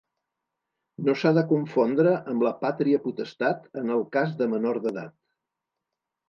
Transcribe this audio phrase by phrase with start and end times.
[1.09, 5.15] No s'ha de confondre amb la pàtria potestat en el cas de menor d'edat.